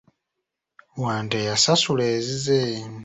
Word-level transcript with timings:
Wante 1.01 1.37
yasasula 1.49 2.03
ezize. 2.19 2.63